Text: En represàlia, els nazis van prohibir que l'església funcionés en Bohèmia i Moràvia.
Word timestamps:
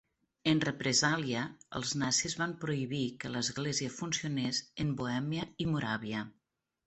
En 0.51 0.59
represàlia, 0.67 1.41
els 1.79 1.91
nazis 2.03 2.35
van 2.39 2.55
prohibir 2.63 3.03
que 3.23 3.31
l'església 3.35 3.93
funcionés 3.99 4.63
en 4.85 4.95
Bohèmia 5.03 5.45
i 5.67 5.71
Moràvia. 5.75 6.25